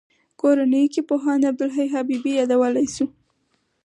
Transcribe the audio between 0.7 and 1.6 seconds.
کې پوهاند